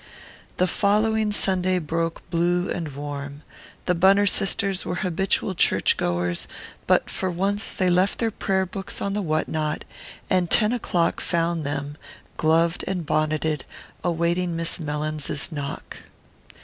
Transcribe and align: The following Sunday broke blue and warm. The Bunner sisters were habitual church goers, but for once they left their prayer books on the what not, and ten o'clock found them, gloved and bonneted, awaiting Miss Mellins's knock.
The 0.57 0.65
following 0.65 1.31
Sunday 1.31 1.77
broke 1.77 2.27
blue 2.31 2.71
and 2.71 2.95
warm. 2.95 3.43
The 3.85 3.93
Bunner 3.93 4.25
sisters 4.25 4.83
were 4.83 4.95
habitual 5.05 5.53
church 5.53 5.95
goers, 5.95 6.47
but 6.87 7.07
for 7.07 7.29
once 7.29 7.71
they 7.71 7.87
left 7.91 8.17
their 8.17 8.31
prayer 8.31 8.65
books 8.65 8.99
on 8.99 9.13
the 9.13 9.21
what 9.21 9.47
not, 9.47 9.85
and 10.27 10.49
ten 10.49 10.73
o'clock 10.73 11.21
found 11.21 11.67
them, 11.67 11.97
gloved 12.35 12.83
and 12.87 13.05
bonneted, 13.05 13.63
awaiting 14.03 14.55
Miss 14.55 14.79
Mellins's 14.79 15.51
knock. 15.51 15.97